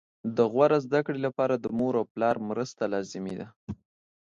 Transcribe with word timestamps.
د 0.35 0.37
غوره 0.51 0.77
زده 0.85 0.99
کړې 1.05 1.19
لپاره 1.27 1.55
د 1.57 1.65
مور 1.77 1.93
او 1.99 2.05
پلار 2.13 2.35
مرسته 2.49 2.83
لازمي 2.93 3.33
ده 3.39 3.47